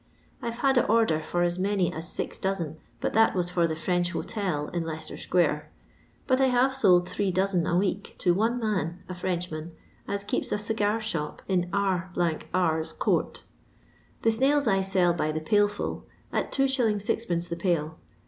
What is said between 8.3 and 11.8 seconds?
one man, a Frenchman, as keeps a cigar shop in H—